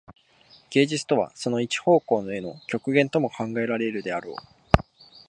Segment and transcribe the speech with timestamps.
[0.71, 4.35] 芸術とはその一方向への極限とも考えられるであろう。